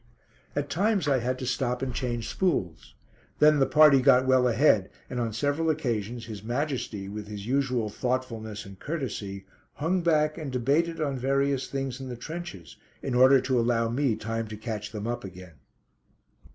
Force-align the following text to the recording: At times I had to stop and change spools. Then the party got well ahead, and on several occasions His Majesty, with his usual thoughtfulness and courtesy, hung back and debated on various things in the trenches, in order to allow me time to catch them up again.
At 0.55 0.67
times 0.71 1.07
I 1.07 1.19
had 1.19 1.37
to 1.37 1.45
stop 1.45 1.83
and 1.83 1.93
change 1.93 2.27
spools. 2.27 2.95
Then 3.37 3.59
the 3.59 3.67
party 3.67 4.01
got 4.01 4.25
well 4.25 4.47
ahead, 4.47 4.89
and 5.11 5.19
on 5.19 5.31
several 5.31 5.69
occasions 5.69 6.25
His 6.25 6.41
Majesty, 6.41 7.07
with 7.07 7.27
his 7.27 7.45
usual 7.45 7.87
thoughtfulness 7.87 8.65
and 8.65 8.79
courtesy, 8.79 9.45
hung 9.73 10.01
back 10.01 10.39
and 10.39 10.51
debated 10.51 10.99
on 10.99 11.19
various 11.19 11.67
things 11.67 12.01
in 12.01 12.09
the 12.09 12.17
trenches, 12.17 12.77
in 13.03 13.13
order 13.13 13.39
to 13.41 13.59
allow 13.59 13.89
me 13.89 14.15
time 14.15 14.47
to 14.47 14.57
catch 14.57 14.91
them 14.91 15.05
up 15.05 15.23
again. 15.23 15.59